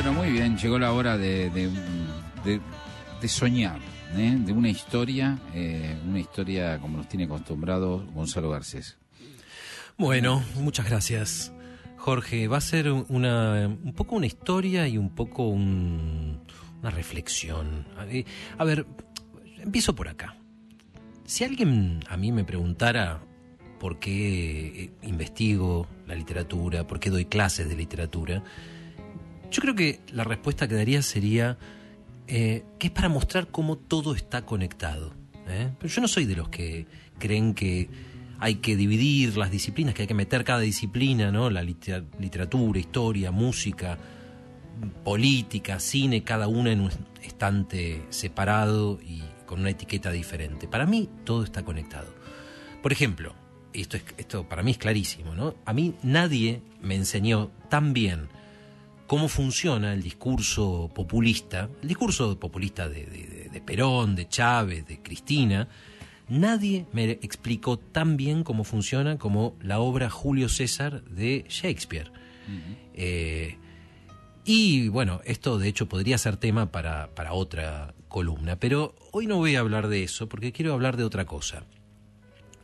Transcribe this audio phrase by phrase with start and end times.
[0.00, 1.50] Bueno, muy bien, llegó la hora de,
[3.26, 3.80] soñar,
[4.16, 4.36] ¿eh?
[4.38, 8.96] de una historia, eh, una historia como nos tiene acostumbrados Gonzalo Garcés.
[9.96, 11.52] Bueno, muchas gracias.
[11.96, 16.42] Jorge, va a ser una, un poco una historia y un poco un-
[16.80, 17.84] una reflexión.
[17.98, 18.24] A ver,
[18.56, 18.86] A ver,
[19.58, 20.36] empiezo por acá.
[21.24, 23.20] Si alguien a mí me preguntara
[23.80, 28.44] por qué eh, investigo la literatura, por qué doy clases de literatura,
[29.50, 31.58] yo creo que la respuesta que daría sería
[32.26, 35.14] eh, que es para mostrar cómo todo está conectado.
[35.48, 35.70] ¿eh?
[35.78, 36.86] Pero yo no soy de los que
[37.18, 37.88] creen que
[38.38, 41.50] hay que dividir las disciplinas, que hay que meter cada disciplina, ¿no?
[41.50, 43.98] La litera- literatura, historia, música,
[45.04, 46.90] política, cine, cada una en un
[47.22, 50.68] estante separado y con una etiqueta diferente.
[50.68, 52.14] Para mí todo está conectado.
[52.82, 53.34] Por ejemplo,
[53.72, 55.54] esto, es, esto para mí es clarísimo, ¿no?
[55.64, 58.28] A mí nadie me enseñó tan bien
[59.08, 65.02] cómo funciona el discurso populista, el discurso populista de, de- de Perón, de Chávez, de
[65.02, 65.66] Cristina,
[66.28, 72.12] nadie me explicó tan bien cómo funciona como la obra Julio César de Shakespeare.
[72.94, 73.56] Eh,
[74.44, 79.36] y bueno, esto de hecho podría ser tema para, para otra columna, pero hoy no
[79.36, 81.64] voy a hablar de eso porque quiero hablar de otra cosa.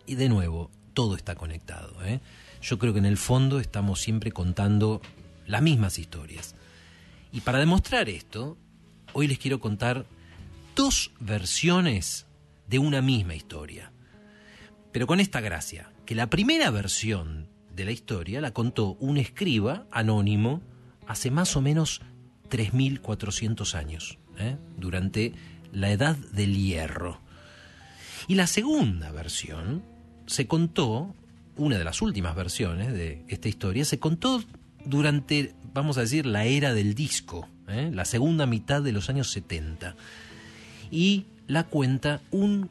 [0.06, 1.94] Y de nuevo, todo está conectado.
[2.04, 2.20] ¿eh?
[2.62, 5.00] Yo creo que en el fondo estamos siempre contando
[5.46, 6.54] las mismas historias.
[7.32, 8.56] Y para demostrar esto,
[9.12, 10.06] hoy les quiero contar
[10.74, 12.26] dos versiones
[12.68, 13.92] de una misma historia.
[14.92, 19.86] Pero con esta gracia, que la primera versión de la historia la contó un escriba
[19.90, 20.62] anónimo
[21.06, 22.00] hace más o menos
[22.50, 24.56] 3.400 años, ¿eh?
[24.76, 25.32] durante
[25.72, 27.20] la Edad del Hierro.
[28.28, 29.82] Y la segunda versión
[30.26, 31.14] se contó,
[31.56, 34.42] una de las últimas versiones de esta historia, se contó
[34.84, 37.90] durante, vamos a decir, la era del disco, ¿eh?
[37.92, 39.96] la segunda mitad de los años 70.
[40.90, 42.70] Y la cuenta un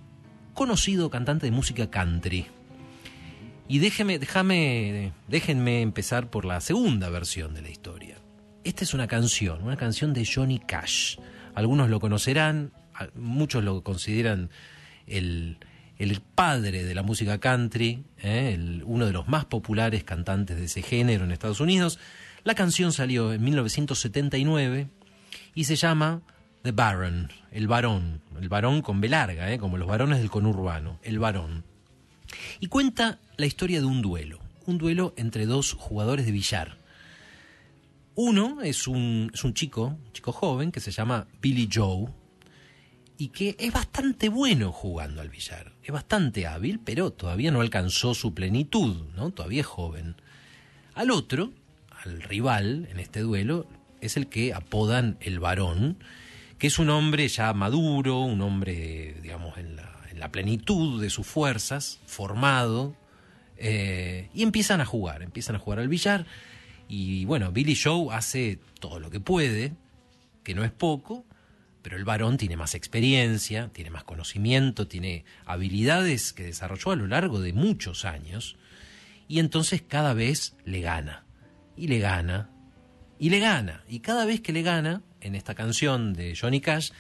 [0.54, 2.48] conocido cantante de música country.
[3.68, 4.20] Y déjeme,
[5.28, 8.18] déjenme empezar por la segunda versión de la historia.
[8.64, 11.18] Esta es una canción, una canción de Johnny Cash.
[11.56, 12.72] Algunos lo conocerán,
[13.16, 14.50] muchos lo consideran
[15.08, 15.58] el,
[15.98, 18.82] el padre de la música country, ¿eh?
[18.86, 22.00] uno de los más populares cantantes de ese género en Estados Unidos.
[22.44, 24.88] La canción salió en 1979
[25.56, 26.22] y se llama
[26.64, 29.60] The Baron, el varón, el varón con B larga, ¿eh?
[29.60, 31.64] como los varones del conurbano, el varón.
[32.60, 36.78] Y cuenta la historia de un duelo, un duelo entre dos jugadores de billar.
[38.16, 42.08] Uno es un, es un chico, un chico joven que se llama Billy Joe
[43.24, 45.72] y que es bastante bueno jugando al billar.
[45.82, 49.32] Es bastante hábil, pero todavía no alcanzó su plenitud, ¿no?
[49.32, 50.18] Todavía es joven.
[50.94, 51.54] Al otro,
[52.04, 53.66] al rival en este duelo,
[54.02, 56.04] es el que apodan el varón,
[56.58, 61.10] que es un hombre ya maduro, un hombre, digamos, en la, en la plenitud de
[61.10, 62.94] sus fuerzas, formado,
[63.56, 66.26] eh, y empiezan a jugar, empiezan a jugar al billar.
[66.90, 69.72] Y bueno, Billy Joe hace todo lo que puede,
[70.44, 71.24] que no es poco,
[71.84, 77.08] pero el varón tiene más experiencia, tiene más conocimiento, tiene habilidades que desarrolló a lo
[77.08, 78.56] largo de muchos años,
[79.28, 81.26] y entonces cada vez le gana,
[81.76, 82.50] y le gana,
[83.20, 86.92] y le gana, y cada vez que le gana, en esta canción de Johnny Cash,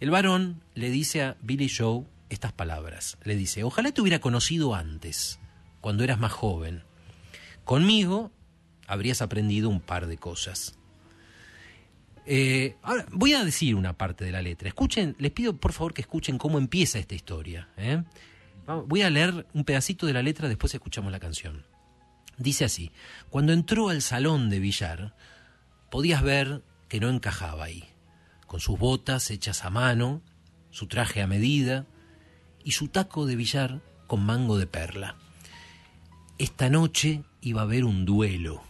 [0.00, 4.74] el varón le dice a Billy Joe estas palabras, le dice, ojalá te hubiera conocido
[4.74, 5.40] antes,
[5.80, 6.84] cuando eras más joven,
[7.64, 8.30] conmigo
[8.86, 10.78] habrías aprendido un par de cosas.
[12.24, 14.68] Eh, ahora, voy a decir una parte de la letra.
[14.68, 17.68] Escuchen, les pido por favor que escuchen cómo empieza esta historia.
[17.76, 18.02] ¿eh?
[18.86, 21.64] Voy a leer un pedacito de la letra, después escuchamos la canción.
[22.38, 22.92] Dice así,
[23.28, 25.14] cuando entró al salón de billar,
[25.90, 27.84] podías ver que no encajaba ahí,
[28.46, 30.22] con sus botas hechas a mano,
[30.70, 31.86] su traje a medida
[32.64, 35.16] y su taco de billar con mango de perla.
[36.38, 38.62] Esta noche iba a haber un duelo,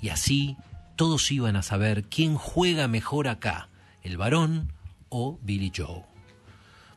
[0.00, 0.56] y así
[0.96, 3.68] todos iban a saber quién juega mejor acá,
[4.02, 4.72] el varón
[5.10, 6.04] o Billy Joe.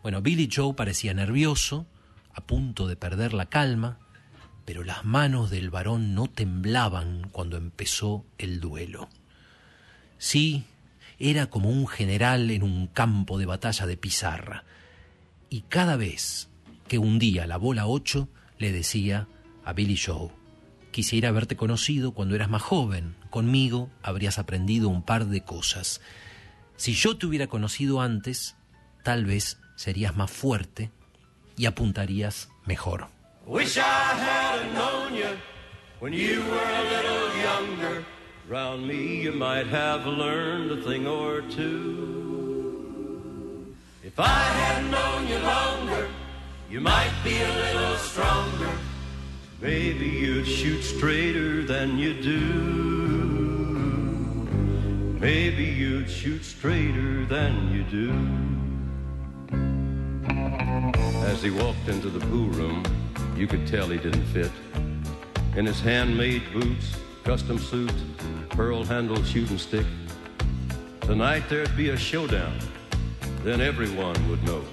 [0.01, 1.85] Bueno, Billy Joe parecía nervioso,
[2.33, 3.99] a punto de perder la calma,
[4.65, 9.09] pero las manos del varón no temblaban cuando empezó el duelo.
[10.17, 10.63] Sí,
[11.17, 14.63] era como un general en un campo de batalla de pizarra,
[15.49, 16.49] y cada vez
[16.87, 19.27] que hundía la bola 8 le decía
[19.65, 20.29] a Billy Joe,
[20.91, 26.01] quisiera haberte conocido cuando eras más joven, conmigo habrías aprendido un par de cosas.
[26.75, 28.55] Si yo te hubiera conocido antes,
[29.03, 30.91] tal vez serías más fuerte
[31.57, 33.07] y apuntarías mejor.
[33.45, 35.37] Wish I had known you
[35.99, 38.05] when you were a little younger.
[38.47, 42.79] Round me you might have learned a thing or two.
[44.03, 46.07] If I had known you longer,
[46.69, 48.71] you might be a little stronger.
[49.61, 52.39] Maybe you'd shoot straighter than you do.
[55.19, 58.13] Maybe you'd shoot straighter than you do.
[61.25, 62.85] As he walked into the pool room,
[63.35, 64.51] you could tell he didn't fit.
[65.57, 66.95] In his handmade boots,
[67.25, 67.91] custom suit,
[68.51, 69.85] pearl handled shooting stick.
[71.01, 72.57] Tonight there'd be a showdown.
[73.43, 74.63] Then everyone would know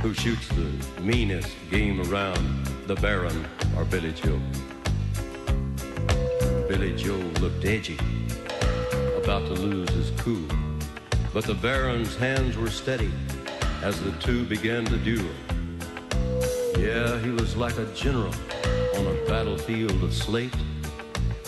[0.00, 0.70] who shoots the
[1.00, 3.44] meanest game around, the Baron
[3.76, 4.40] or Billy Joe.
[6.68, 7.98] Billy Joe looked edgy
[9.16, 10.46] about to lose his cool.
[11.34, 13.10] But the Baron's hands were steady
[13.82, 15.26] as the two began to duel.
[16.78, 18.32] Yeah, he was like a general
[18.94, 20.54] on a battlefield of slate.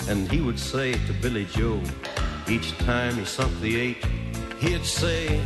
[0.08, 1.80] And he would say to Billy Joe,
[2.48, 4.04] each time he sunk the eight,
[4.58, 5.40] he'd say,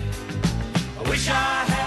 [0.98, 1.81] I wish I had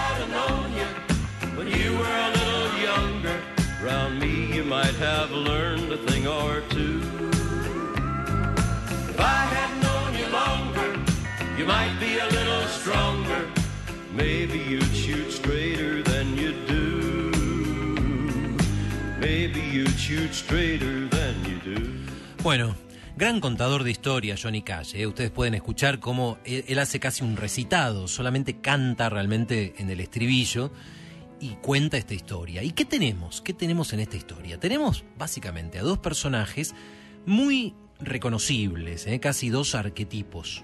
[4.98, 7.00] have learned a thing or two.
[9.10, 9.76] If I had
[11.58, 13.46] you might be a little stronger.
[14.14, 17.32] Maybe you'd shoot straighter than you do.
[19.18, 21.92] Maybe you'd shoot straighter than you do.
[22.42, 22.74] Bueno,
[23.16, 24.94] gran contador de historia, Johnny Cash.
[24.94, 25.06] ¿eh?
[25.06, 30.70] Ustedes pueden escuchar cómo él hace casi un recitado, solamente canta realmente en el estribillo
[31.40, 32.62] y cuenta esta historia.
[32.62, 33.42] ¿Y qué tenemos?
[33.42, 34.58] ¿Qué tenemos en esta historia?
[34.58, 36.74] Tenemos básicamente a dos personajes
[37.26, 39.20] muy reconocibles, ¿eh?
[39.20, 40.62] casi dos arquetipos.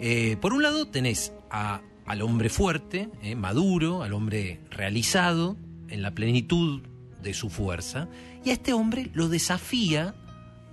[0.00, 5.56] Eh, por un lado tenés al hombre fuerte, eh, maduro, al hombre realizado,
[5.88, 6.82] en la plenitud
[7.22, 8.08] de su fuerza,
[8.44, 10.14] y a este hombre lo desafía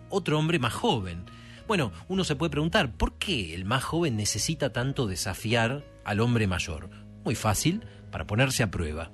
[0.09, 1.25] otro hombre más joven.
[1.67, 6.47] Bueno, uno se puede preguntar, ¿por qué el más joven necesita tanto desafiar al hombre
[6.47, 6.89] mayor?
[7.23, 9.11] Muy fácil, para ponerse a prueba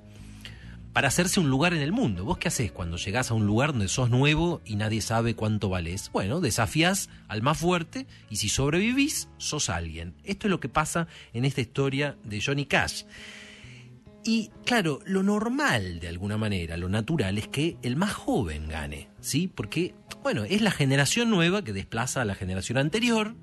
[0.92, 2.24] para hacerse un lugar en el mundo.
[2.24, 5.68] ¿Vos qué haces cuando llegás a un lugar donde sos nuevo y nadie sabe cuánto
[5.68, 6.10] valés?
[6.12, 10.14] Bueno, desafías al más fuerte y si sobrevivís, sos alguien.
[10.24, 13.04] Esto es lo que pasa en esta historia de Johnny Cash.
[14.24, 19.08] Y claro, lo normal de alguna manera, lo natural es que el más joven gane,
[19.20, 19.48] ¿sí?
[19.48, 23.34] Porque, bueno, es la generación nueva que desplaza a la generación anterior.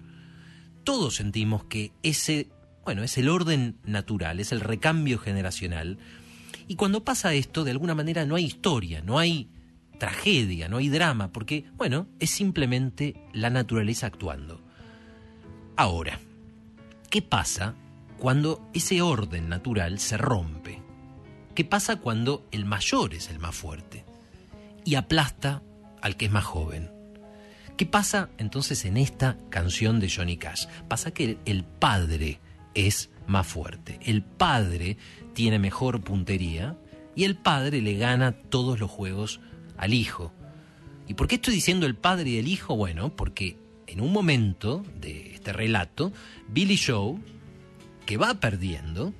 [0.83, 2.49] Todos sentimos que ese,
[2.85, 5.97] bueno, es el orden natural, es el recambio generacional
[6.67, 9.49] y cuando pasa esto, de alguna manera no hay historia, no hay
[9.97, 14.61] tragedia, no hay drama, porque, bueno, es simplemente la naturaleza actuando.
[15.75, 16.19] Ahora,
[17.09, 17.75] ¿qué pasa
[18.17, 20.81] cuando ese orden natural se rompe?
[21.55, 24.05] ¿Qué pasa cuando el mayor es el más fuerte
[24.85, 25.63] y aplasta
[26.01, 26.91] al que es más joven?
[27.77, 30.65] ¿Qué pasa entonces en esta canción de Johnny Cash?
[30.87, 32.39] Pasa que el padre
[32.73, 33.99] es más fuerte.
[34.01, 34.97] El padre
[35.33, 36.77] tiene mejor puntería
[37.15, 39.39] y el padre le gana todos los juegos
[39.77, 40.33] al hijo.
[41.07, 42.75] ¿Y por qué estoy diciendo el padre y el hijo?
[42.75, 43.57] Bueno, porque
[43.87, 46.11] en un momento de este relato,
[46.49, 47.17] Billy Joe,
[48.05, 49.13] que va perdiendo,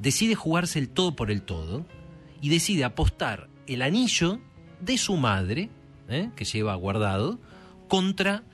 [0.00, 1.86] decide jugarse el todo por el todo
[2.40, 4.40] y decide apostar el anillo
[4.80, 5.70] de su madre,
[6.08, 6.30] ¿eh?
[6.36, 7.38] que lleva guardado,
[7.88, 8.44] contra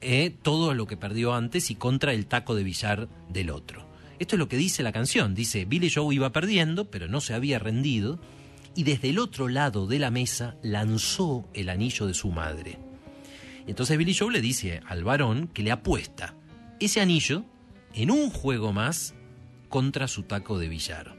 [0.00, 3.85] eh, todo lo que perdió antes y contra el taco de billar del otro.
[4.18, 5.34] Esto es lo que dice la canción.
[5.34, 8.18] Dice, Billy Joe iba perdiendo, pero no se había rendido,
[8.74, 12.78] y desde el otro lado de la mesa lanzó el anillo de su madre.
[13.66, 16.34] entonces Billy Joe le dice al varón que le apuesta
[16.78, 17.44] ese anillo
[17.94, 19.14] en un juego más
[19.68, 21.16] contra su taco de billar.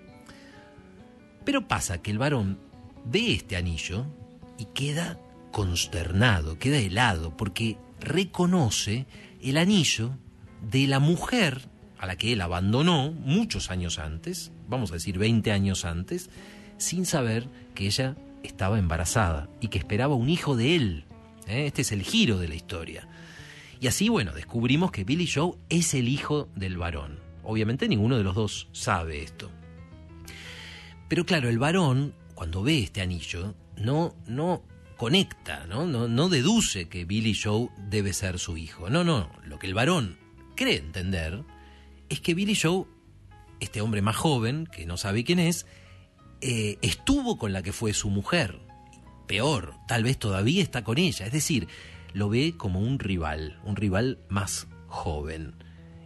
[1.44, 2.60] Pero pasa que el varón
[3.06, 4.06] ve este anillo
[4.60, 5.20] y queda
[5.52, 9.08] consternado, queda helado, porque reconoce
[9.42, 10.12] el anillo
[10.62, 15.52] de la mujer a la que él abandonó muchos años antes, vamos a decir 20
[15.52, 16.30] años antes,
[16.78, 21.06] sin saber que ella estaba embarazada y que esperaba un hijo de él.
[21.48, 21.66] ¿eh?
[21.68, 23.08] Este es el giro de la historia.
[23.80, 27.20] Y así, bueno, descubrimos que Billy Joe es el hijo del varón.
[27.44, 29.52] Obviamente ninguno de los dos sabe esto.
[31.08, 34.64] Pero claro, el varón, cuando ve este anillo, no, no
[34.98, 35.86] conecta, ¿no?
[35.86, 38.90] No, no deduce que Billy Joe debe ser su hijo.
[38.90, 39.30] No, no.
[39.46, 40.18] Lo que el varón
[40.56, 41.44] cree entender
[42.10, 42.86] es que Billy Joe,
[43.60, 45.66] este hombre más joven, que no sabe quién es,
[46.42, 48.60] eh, estuvo con la que fue su mujer.
[49.28, 51.26] Peor, tal vez todavía está con ella.
[51.26, 51.68] Es decir,
[52.14, 55.56] lo ve como un rival, un rival más joven.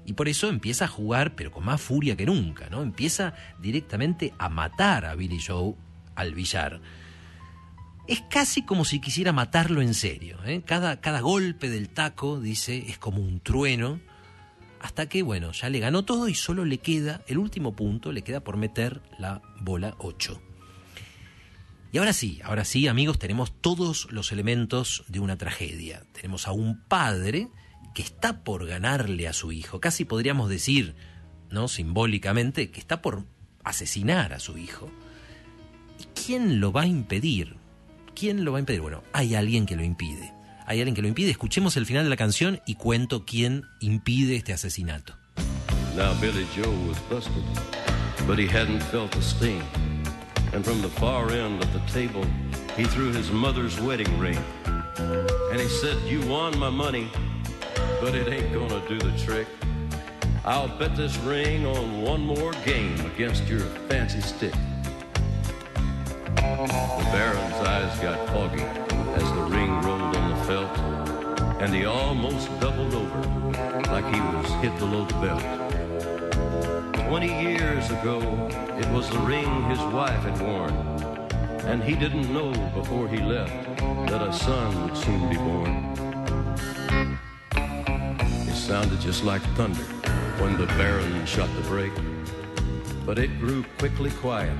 [0.05, 2.81] Y por eso empieza a jugar, pero con más furia que nunca, ¿no?
[2.81, 5.75] Empieza directamente a matar a Billy Joe
[6.15, 6.81] al billar.
[8.07, 10.39] es casi como si quisiera matarlo en serio.
[10.45, 10.63] ¿eh?
[10.65, 14.01] Cada, cada golpe del taco, dice, es como un trueno,
[14.81, 18.23] hasta que, bueno, ya le ganó todo y solo le queda, el último punto, le
[18.23, 20.41] queda por meter la bola 8.
[21.91, 26.03] Y ahora sí, ahora sí, amigos, tenemos todos los elementos de una tragedia.
[26.13, 27.49] Tenemos a un padre
[27.93, 30.95] que está por ganarle a su hijo, casi podríamos decir,
[31.51, 31.67] ¿no?
[31.67, 33.25] Simbólicamente, que está por
[33.63, 34.89] asesinar a su hijo.
[35.99, 37.55] ¿Y quién lo va a impedir?
[38.15, 38.81] ¿Quién lo va a impedir?
[38.81, 40.33] Bueno, hay alguien que lo impide.
[40.71, 41.31] Hay alguien que lo impide.
[41.31, 45.17] Escuchemos el final de la canción y cuento quién impide este asesinato.
[45.97, 47.43] Now Billy Joe was busted,
[48.25, 49.61] but he hadn't felt the sting.
[50.53, 52.23] And from the far end of the table,
[52.77, 54.39] he threw his mother's wedding ring.
[55.51, 57.09] And he said, You won my money,
[57.99, 59.47] but it ain't gonna do the trick.
[60.45, 63.59] I'll bet this ring on one more game against your
[63.89, 64.53] fancy stick.
[66.37, 68.90] The Baron's eyes got foggy
[71.61, 73.21] and he almost doubled over
[73.91, 75.43] like he was hit below the belt.
[77.07, 78.19] Twenty years ago,
[78.79, 80.73] it was the ring his wife had worn,
[81.69, 83.53] and he didn't know before he left
[84.09, 85.71] that a son would soon be born.
[88.49, 89.83] It sounded just like thunder
[90.41, 91.93] when the Baron shot the brake,
[93.05, 94.57] but it grew quickly quiet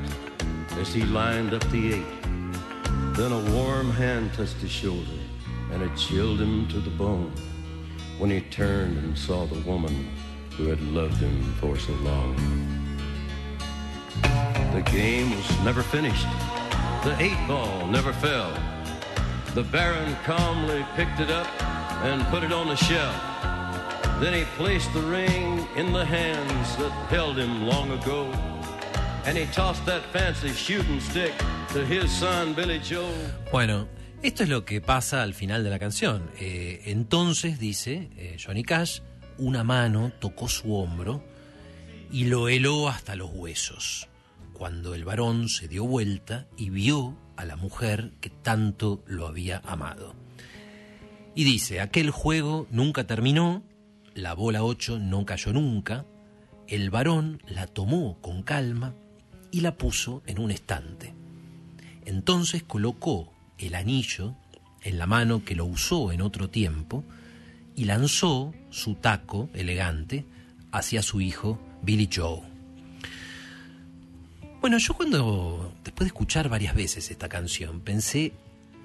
[0.80, 2.22] as he lined up the eight.
[3.18, 5.21] Then a warm hand touched his shoulder,
[5.72, 7.32] and it chilled him to the bone
[8.18, 10.10] when he turned and saw the woman
[10.58, 12.36] who had loved him for so long.
[14.22, 16.28] The game was never finished.
[17.04, 18.54] The eight ball never fell.
[19.56, 21.48] The Baron calmly picked it up
[22.04, 23.16] and put it on the shelf.
[24.22, 28.32] Then he placed the ring in the hands that held him long ago.
[29.26, 31.34] And he tossed that fancy shooting stick
[31.70, 33.12] to his son Billy Joe.
[33.52, 33.88] Bueno,
[34.24, 36.30] esto es lo que pasa al final de la canción.
[36.40, 39.00] Eh, entonces, dice eh, Johnny Cash,
[39.38, 41.24] una mano tocó su hombro
[42.12, 44.10] y lo heló hasta los huesos,
[44.54, 49.62] cuando el varón se dio vuelta y vio a la mujer que tanto lo había
[49.66, 50.14] amado.
[51.34, 53.64] Y dice, aquel juego nunca terminó,
[54.14, 56.06] la bola 8 no cayó nunca,
[56.68, 58.94] el varón la tomó con calma
[59.50, 61.16] y la puso en un estante.
[62.06, 63.31] Entonces colocó
[63.62, 64.36] el anillo
[64.82, 67.04] en la mano que lo usó en otro tiempo
[67.76, 70.26] y lanzó su taco elegante
[70.72, 72.42] hacia su hijo Billy Joe.
[74.60, 78.34] Bueno, yo cuando, después de escuchar varias veces esta canción, pensé,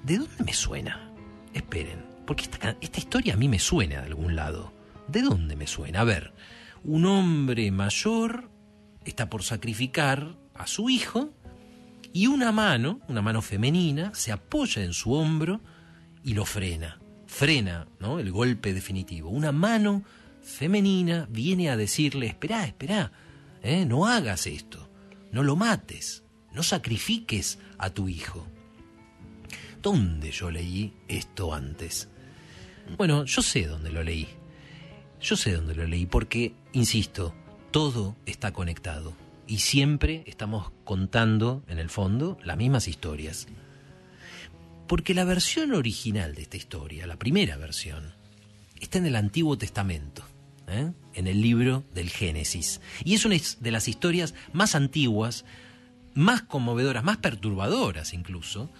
[0.04, 1.10] ¿de dónde me suena?
[1.52, 4.72] Esperen, porque esta, esta historia a mí me suena de algún lado.
[5.08, 6.00] ¿De dónde me suena?
[6.00, 6.32] A ver,
[6.82, 8.50] un hombre mayor
[9.04, 11.30] está por sacrificar a su hijo
[12.16, 15.60] y una mano, una mano femenina, se apoya en su hombro
[16.24, 16.98] y lo frena.
[17.26, 18.18] Frena ¿no?
[18.18, 19.28] el golpe definitivo.
[19.28, 20.02] Una mano
[20.40, 23.12] femenina viene a decirle, espera, espera,
[23.62, 23.84] ¿eh?
[23.84, 24.88] no hagas esto,
[25.30, 28.46] no lo mates, no sacrifiques a tu hijo.
[29.82, 32.08] ¿Dónde yo leí esto antes?
[32.96, 34.26] Bueno, yo sé dónde lo leí.
[35.20, 37.34] Yo sé dónde lo leí porque, insisto,
[37.72, 43.46] todo está conectado y siempre estamos contando, en el fondo, las mismas historias.
[44.88, 48.14] Porque la versión original de esta historia, la primera versión,
[48.80, 50.22] está en el Antiguo Testamento,
[50.68, 50.92] ¿eh?
[51.14, 52.80] en el libro del Génesis.
[53.04, 55.44] Y es una de las historias más antiguas,
[56.14, 58.70] más conmovedoras, más perturbadoras incluso,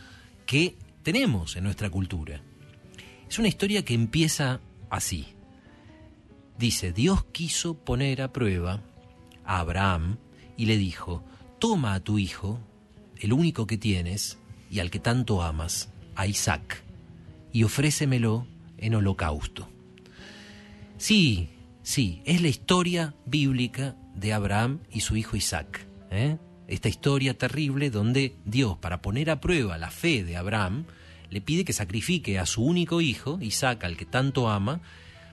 [0.47, 2.41] que tenemos en nuestra cultura.
[3.29, 5.27] Es una historia que empieza así.
[6.59, 8.81] Dice, Dios quiso poner a prueba
[9.45, 10.19] a Abraham
[10.57, 11.23] y le dijo,
[11.59, 12.61] toma a tu hijo,
[13.19, 14.39] el único que tienes
[14.71, 16.83] y al que tanto amas, a Isaac,
[17.53, 18.47] y ofrécemelo
[18.79, 19.69] en holocausto.
[20.99, 21.49] Sí,
[21.83, 25.87] sí, es la historia bíblica de Abraham y su hijo Isaac.
[26.11, 26.39] ¿eh?
[26.69, 30.87] Esta historia terrible donde Dios, para poner a prueba la fe de Abraham,
[31.31, 34.81] le pide que sacrifique a su único hijo, Isaac, al que tanto ama,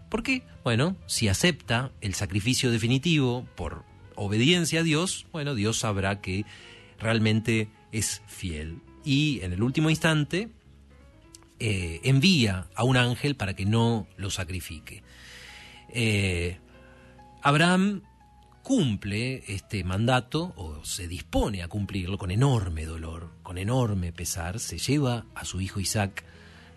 [0.09, 3.83] porque, bueno, si acepta el sacrificio definitivo por
[4.15, 6.45] obediencia a Dios, bueno, Dios sabrá que
[6.99, 8.79] realmente es fiel.
[9.05, 10.49] Y en el último instante
[11.59, 15.03] eh, envía a un ángel para que no lo sacrifique.
[15.89, 16.57] Eh,
[17.41, 18.01] Abraham
[18.63, 24.77] cumple este mandato o se dispone a cumplirlo con enorme dolor, con enorme pesar, se
[24.77, 26.23] lleva a su hijo Isaac,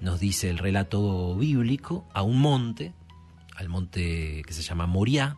[0.01, 2.93] nos dice el relato bíblico, a un monte,
[3.55, 5.37] al monte que se llama Moriah,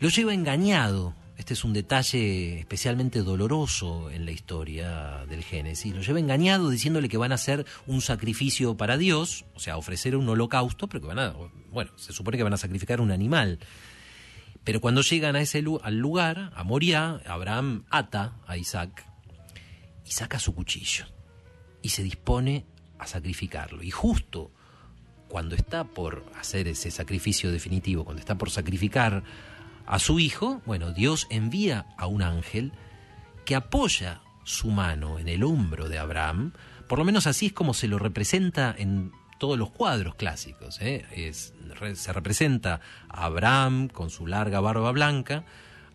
[0.00, 5.94] lo lleva engañado este es un detalle especialmente doloroso en la historia del Génesis.
[5.94, 10.16] Lo lleva engañado diciéndole que van a hacer un sacrificio para Dios, o sea, ofrecer
[10.16, 11.34] un holocausto, pero que van a,
[11.70, 13.60] bueno, se supone que van a sacrificar un animal.
[14.64, 19.06] Pero cuando llegan a ese al lugar, a Moria, Abraham ata a Isaac
[20.04, 21.06] y saca su cuchillo
[21.82, 22.66] y se dispone
[22.98, 23.84] a sacrificarlo.
[23.84, 24.50] Y justo
[25.28, 29.22] cuando está por hacer ese sacrificio definitivo, cuando está por sacrificar
[29.88, 32.72] a su hijo, bueno, Dios envía a un ángel
[33.46, 36.52] que apoya su mano en el hombro de Abraham,
[36.88, 40.78] por lo menos así es como se lo representa en todos los cuadros clásicos.
[40.82, 41.32] ¿eh?
[41.94, 45.44] se representa a Abraham con su larga barba blanca,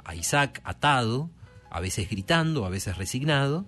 [0.04, 1.30] a Isaac atado,
[1.70, 3.68] a veces gritando, a veces resignado.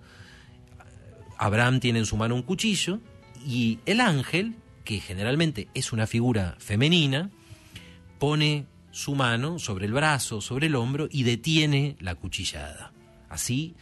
[1.38, 2.98] Abraham tiene en su mano un cuchillo
[3.46, 7.30] y el ángel, que generalmente es una figura femenina,
[8.18, 12.92] pone su mano sobre el brazo, sobre el hombro y detiene la cuchillada.
[13.28, 13.74] Así,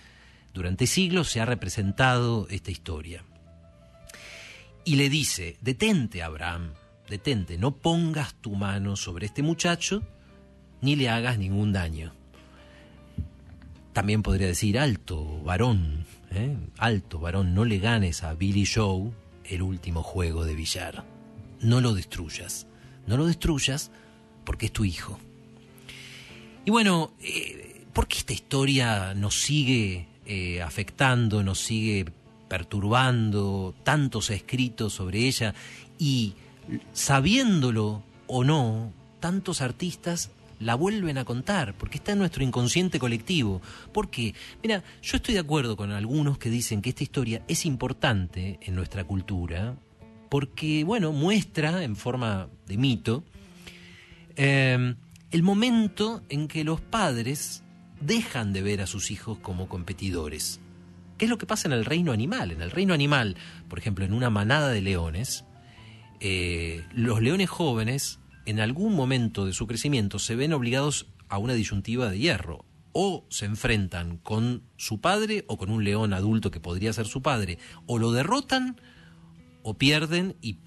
[0.53, 3.25] durante siglos se ha representado esta historia.
[4.85, 6.73] Y le dice, detente Abraham,
[7.09, 10.03] detente, no pongas tu mano sobre este muchacho
[10.81, 12.13] ni le hagas ningún daño.
[13.93, 16.57] También podría decir, alto, varón, ¿eh?
[16.77, 19.13] alto, varón, no le ganes a Billy Joe
[19.45, 21.05] el último juego de billar.
[21.61, 22.67] No lo destruyas,
[23.07, 23.93] no lo destruyas
[24.45, 25.19] porque es tu hijo.
[26.65, 32.07] Y bueno, eh, ¿por qué esta historia nos sigue eh, afectando, nos sigue
[32.49, 33.75] perturbando?
[33.85, 35.55] Tanto se ha escrito sobre ella
[35.99, 36.35] y
[36.93, 43.61] sabiéndolo o no, tantos artistas la vuelven a contar, porque está en nuestro inconsciente colectivo.
[43.93, 48.59] Porque, mira, yo estoy de acuerdo con algunos que dicen que esta historia es importante
[48.63, 49.75] en nuestra cultura,
[50.31, 53.25] porque, bueno, muestra en forma de mito
[54.37, 54.95] eh,
[55.31, 57.65] el momento en que los padres
[58.01, 60.61] dejan de ver a sus hijos como competidores.
[61.19, 62.53] ¿Qué es lo que pasa en el reino animal?
[62.53, 63.37] En el reino animal,
[63.69, 65.45] por ejemplo, en una manada de leones,
[66.21, 71.55] eh, los leones jóvenes, en algún momento de su crecimiento, se ven obligados a una
[71.55, 72.65] disyuntiva de hierro.
[72.93, 77.23] O se enfrentan con su padre o con un león adulto que podría ser su
[77.23, 77.59] padre.
[77.87, 78.81] O lo derrotan
[79.63, 80.59] o pierden y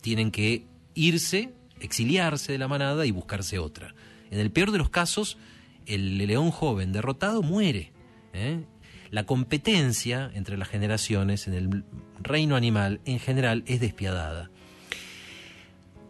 [0.00, 3.94] tienen que irse exiliarse de la manada y buscarse otra.
[4.30, 5.38] En el peor de los casos,
[5.86, 7.92] el león joven derrotado muere.
[8.32, 8.64] ¿eh?
[9.10, 11.84] La competencia entre las generaciones en el
[12.20, 14.50] reino animal en general es despiadada.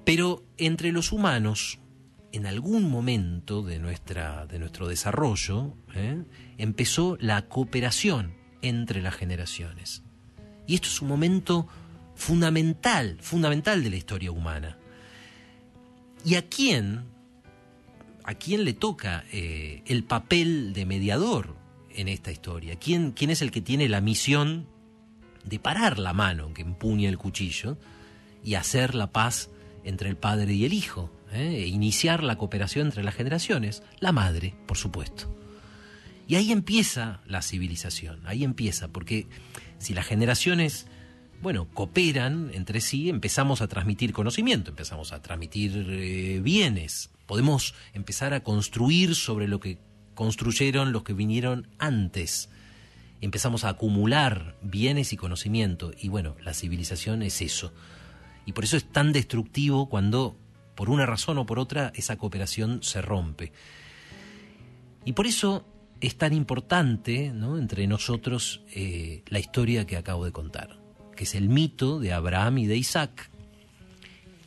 [0.05, 1.79] Pero entre los humanos,
[2.33, 6.23] en algún momento de, nuestra, de nuestro desarrollo, ¿eh?
[6.59, 10.03] empezó la cooperación entre las generaciones.
[10.67, 11.69] Y esto es un momento
[12.15, 14.79] fundamental, fundamental de la historia humana.
[16.27, 17.05] ¿Y a quién,
[18.25, 21.55] a quién le toca eh, el papel de mediador
[21.95, 22.75] en esta historia?
[22.81, 24.67] ¿Quién, ¿Quién es el que tiene la misión
[25.45, 27.79] de parar la mano que empuña el cuchillo
[28.43, 29.51] y hacer la paz
[29.85, 31.13] entre el padre y el hijo?
[31.31, 31.63] Eh?
[31.63, 33.85] E iniciar la cooperación entre las generaciones?
[34.01, 35.33] La madre, por supuesto.
[36.27, 39.29] Y ahí empieza la civilización, ahí empieza, porque
[39.79, 40.89] si las generaciones
[41.43, 48.35] bueno, cooperan entre sí, empezamos a transmitir conocimiento, empezamos a transmitir eh, bienes, podemos empezar
[48.35, 49.79] a construir sobre lo que
[50.15, 52.49] construyeron los que vinieron antes,
[53.21, 57.73] empezamos a acumular bienes y conocimiento, y bueno, la civilización es eso.
[58.47, 60.37] Y por eso es tan destructivo cuando,
[60.75, 63.53] por una razón o por otra, esa cooperación se rompe.
[65.05, 65.67] Y por eso
[66.01, 67.59] es tan importante ¿no?
[67.59, 70.86] entre nosotros eh, la historia que acabo de contar
[71.17, 73.31] que es el mito de Abraham y de Isaac.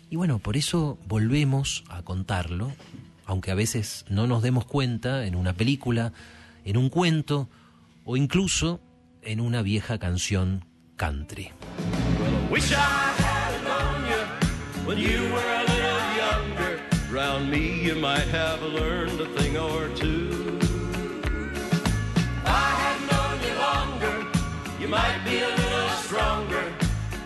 [0.10, 2.72] Y bueno, por eso volvemos a contarlo,
[3.26, 6.14] aunque a veces no nos demos cuenta en una película,
[6.64, 7.50] en un cuento
[8.06, 8.80] o incluso
[9.22, 11.52] en una vieja canción country.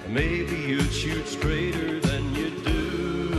[0.10, 3.30] Maybe you'd shoot straighter than you do.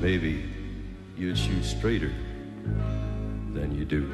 [0.00, 0.44] Maybe
[1.16, 2.12] you'd shoot straighter
[3.54, 4.06] than you do.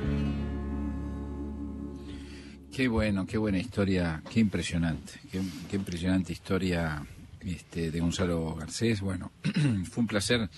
[2.72, 7.04] Qué bueno, qué buena historia, qué impresionante, qué, qué impresionante historia
[7.40, 9.00] este, de Gonzalo Garcés.
[9.00, 9.32] Bueno,
[9.90, 10.48] fue un placer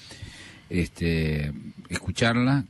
[0.68, 1.52] este,
[1.88, 2.64] escucharla,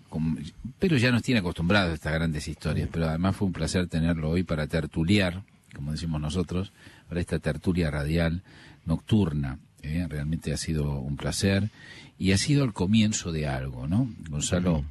[0.79, 4.31] pero ya nos tiene acostumbrados a estas grandes historias, pero además fue un placer tenerlo
[4.31, 5.43] hoy para tertuliar
[5.77, 6.73] como decimos nosotros,
[7.09, 8.43] para esta tertulia radial
[8.85, 9.59] nocturna.
[9.83, 10.07] ¿eh?
[10.09, 11.71] Realmente ha sido un placer
[12.19, 14.11] y ha sido el comienzo de algo, ¿no?
[14.29, 14.85] Gonzalo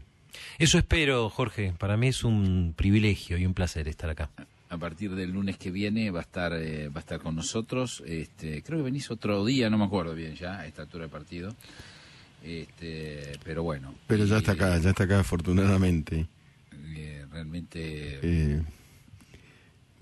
[0.59, 1.73] Eso espero, Jorge.
[1.77, 4.29] Para mí es un privilegio y un placer estar acá.
[4.69, 8.03] A partir del lunes que viene va a estar eh, va a estar con nosotros.
[8.05, 11.09] Este, creo que venís otro día, no me acuerdo bien ya, a esta altura de
[11.09, 11.55] partido.
[12.43, 13.95] Este, pero bueno.
[14.07, 16.27] Pero ya y, está acá, ya está acá afortunadamente.
[16.95, 18.61] eh, realmente Eh,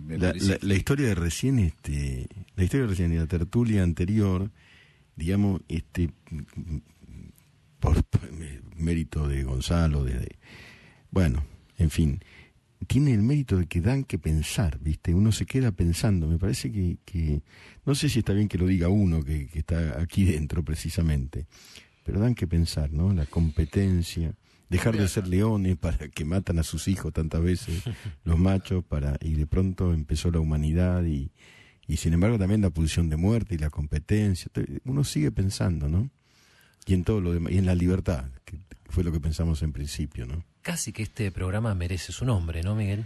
[0.03, 3.83] me la, la- la historia de recién, este, la historia de recién y la tertulia
[3.83, 4.51] anterior,
[5.15, 6.09] digamos, este,
[7.79, 8.21] por, por
[8.77, 10.35] mérito de Gonzalo, de, de-
[11.11, 11.43] bueno,
[11.77, 12.19] en fin,
[12.87, 15.13] tiene el mérito de que dan que pensar, ¿viste?
[15.13, 17.41] Uno se queda pensando, me parece que, que
[17.85, 21.45] no sé si está bien que lo diga uno que, que está aquí dentro precisamente,
[22.03, 23.13] pero dan que pensar, ¿no?
[23.13, 24.33] La competencia,
[24.73, 27.83] dejar de ser leones para que matan a sus hijos tantas veces,
[28.23, 31.31] los machos, para y de pronto empezó la humanidad y,
[31.87, 34.51] y sin embargo también la pulsión de muerte y la competencia,
[34.85, 36.09] uno sigue pensando, ¿no?
[36.87, 38.57] Y en todo lo demás, y en la libertad, que
[38.89, 40.43] fue lo que pensamos en principio, ¿no?
[40.63, 43.05] Casi que este programa merece su nombre, ¿no, Miguel?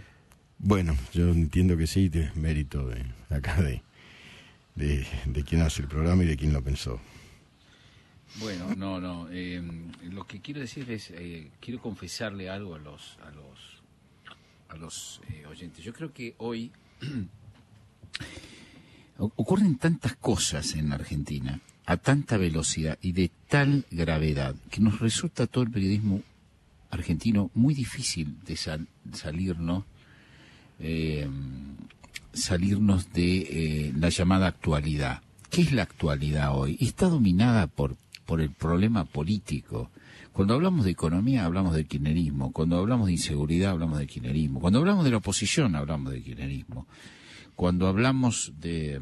[0.58, 3.82] Bueno, yo entiendo que sí, es mérito de acá de,
[4.74, 6.98] de, de quien hace el programa y de quien lo pensó.
[8.36, 9.28] Bueno, no, no.
[9.30, 9.62] eh,
[10.10, 13.82] lo que quiero decir es, eh, quiero confesarle algo a los, a los,
[14.68, 15.84] a los eh, oyentes.
[15.84, 16.70] Yo creo que hoy
[19.18, 25.46] ocurren tantas cosas en Argentina a tanta velocidad y de tal gravedad que nos resulta
[25.46, 26.22] todo el periodismo
[26.90, 29.84] argentino muy difícil de sal- salirnos
[30.80, 31.28] eh,
[32.32, 33.38] salirnos de
[33.88, 35.22] eh, la llamada actualidad.
[35.50, 36.76] ¿Qué es la actualidad hoy?
[36.80, 37.96] Está dominada por,
[38.28, 39.90] por el problema político.
[40.34, 44.80] Cuando hablamos de economía hablamos del kirchnerismo, cuando hablamos de inseguridad hablamos del kirchnerismo, cuando
[44.80, 46.86] hablamos de la oposición hablamos del kirchnerismo,
[47.56, 49.00] cuando hablamos de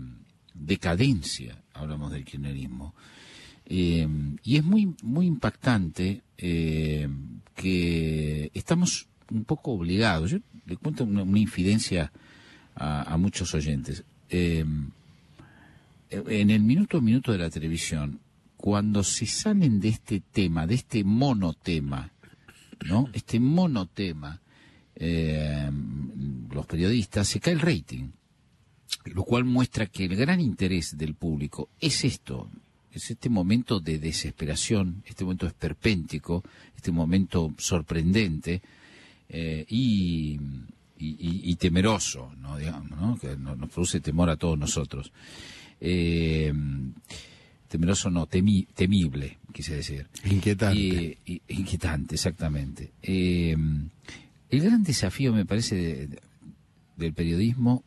[0.55, 2.95] decadencia hablamos del kirchnerismo.
[3.65, 4.07] Eh,
[4.45, 7.09] y es muy, muy impactante eh,
[7.57, 10.31] que estamos un poco obligados.
[10.31, 12.13] Yo le cuento una, infidencia
[12.77, 14.05] a, a muchos oyentes.
[14.31, 14.65] Eh,
[16.11, 18.21] en el minuto a minuto de la televisión,
[18.67, 22.11] cuando se salen de este tema, de este monotema,
[22.85, 23.09] ¿no?
[23.13, 24.41] Este monotema,
[24.97, 25.71] eh,
[26.51, 28.09] los periodistas, se cae el rating,
[29.05, 32.51] lo cual muestra que el gran interés del público es esto,
[32.91, 36.43] es este momento de desesperación, este momento esperpéntico,
[36.75, 38.63] este momento sorprendente
[39.29, 40.41] eh, y,
[41.61, 42.57] temeroso, ¿no?
[42.57, 43.17] Digamos, ¿no?
[43.17, 45.13] que no- nos produce temor a todos nosotros.
[45.81, 46.53] Eh,
[47.77, 50.07] temeroso no, temi- temible, quise decir.
[50.25, 51.19] Inquietante.
[51.49, 52.93] Inquietante, exactamente.
[53.03, 53.57] Eh,
[54.51, 56.21] el gran desafío, me parece, de- de-
[56.97, 57.83] del periodismo,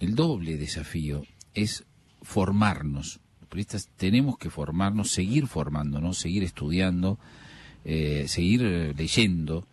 [0.00, 1.84] el doble desafío, es
[2.22, 3.20] formarnos.
[3.40, 7.18] Los periodistas tenemos que formarnos, seguir formándonos, seguir estudiando,
[7.84, 9.66] eh, seguir eh, leyendo.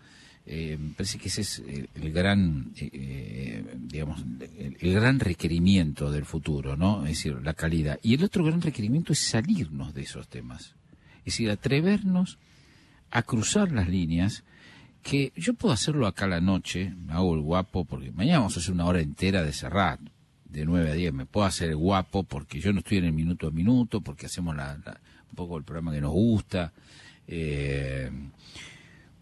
[0.54, 4.22] Eh, parece que ese es el, el gran, eh, eh, digamos,
[4.58, 7.04] el, gran requerimiento del futuro, ¿no?
[7.06, 7.98] Es decir, la calidad.
[8.04, 10.76] Y el otro gran requerimiento es salirnos de esos temas.
[11.20, 12.38] Es decir, atrevernos
[13.12, 14.44] a cruzar las líneas
[15.04, 18.60] que yo puedo hacerlo acá la noche, me hago el guapo, porque mañana vamos a
[18.60, 20.00] hacer una hora entera de cerrar,
[20.50, 23.14] de 9 a 10, me puedo hacer el guapo porque yo no estoy en el
[23.14, 26.74] minuto a minuto, porque hacemos la, la- un poco el programa que nos gusta.
[27.26, 28.12] Eh,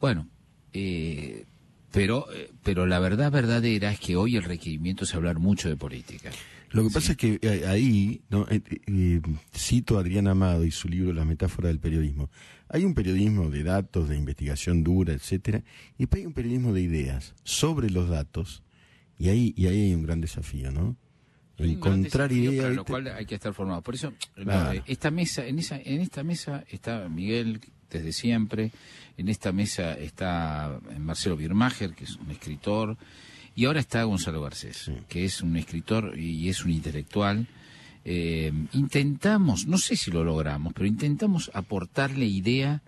[0.01, 0.25] bueno,
[0.73, 1.45] eh,
[1.91, 5.75] pero, eh, pero la verdad verdadera es que hoy el requerimiento es hablar mucho de
[5.75, 6.31] política.
[6.71, 8.45] Lo que pasa es que eh, ahí, ¿no?
[8.49, 9.21] Eh, eh,
[9.55, 12.29] cito a Adrián Amado y su libro La metáfora del periodismo.
[12.67, 15.63] Hay un periodismo de datos, de investigación dura, etcétera,
[15.97, 18.61] y después hay un periodismo de ideas sobre los datos,
[19.17, 20.95] y ahí, y ahí hay un gran desafío, ¿no?
[21.57, 22.63] Encontrar ideas.
[22.65, 23.81] para lo cual hay que estar formado.
[23.81, 24.81] Por eso, Claro.
[24.85, 28.71] esta mesa, en esa, en esta mesa está Miguel desde siempre,
[29.17, 32.97] en esta mesa está Marcelo Birmacher, que es un escritor,
[33.55, 37.47] y ahora está Gonzalo Garcés, que es un escritor y es un intelectual.
[38.05, 42.81] Eh, intentamos, no sé si lo logramos, pero intentamos aportarle idea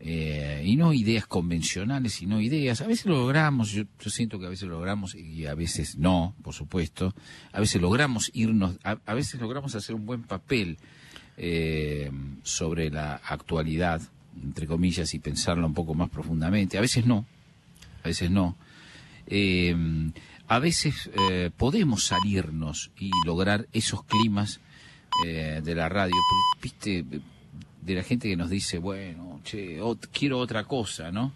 [0.00, 2.80] eh, y no ideas convencionales, sino ideas.
[2.80, 5.98] A veces lo logramos, yo, yo siento que a veces lo logramos y a veces
[5.98, 7.14] no, por supuesto.
[7.52, 10.78] A veces logramos irnos, a, a veces logramos hacer un buen papel
[11.36, 12.10] eh,
[12.42, 14.00] sobre la actualidad,
[14.42, 16.78] entre comillas, y pensarla un poco más profundamente.
[16.78, 17.24] A veces no,
[18.04, 18.56] a veces no.
[19.26, 19.74] Eh,
[20.48, 24.60] a veces eh, podemos salirnos y lograr esos climas
[25.26, 26.14] eh, de la radio,
[26.62, 27.04] viste,
[27.82, 31.32] de la gente que nos dice, bueno, che, ot- quiero otra cosa, ¿no?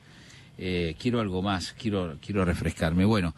[0.56, 3.04] Eh, quiero algo más, quiero, quiero refrescarme.
[3.04, 3.34] Bueno,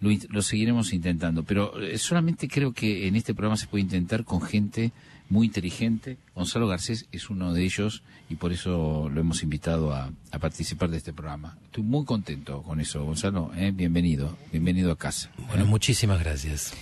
[0.00, 1.42] lo, lo seguiremos intentando.
[1.42, 4.92] Pero eh, solamente creo que en este programa se puede intentar con gente
[5.28, 6.18] muy inteligente.
[6.34, 10.90] Gonzalo Garcés es uno de ellos y por eso lo hemos invitado a, a participar
[10.90, 11.56] de este programa.
[11.66, 13.50] Estoy muy contento con eso, Gonzalo.
[13.56, 13.72] ¿eh?
[13.74, 15.30] Bienvenido, bienvenido a casa.
[15.48, 16.76] Bueno, muchísimas gracias.